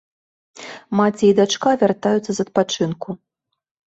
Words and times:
Маці 0.99 1.25
і 1.29 1.35
дачка 1.41 1.69
вяртаюцца 1.83 2.31
з 2.37 2.45
адпачынку. 2.45 3.09